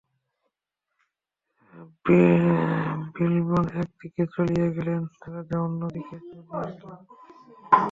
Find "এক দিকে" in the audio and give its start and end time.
3.81-4.23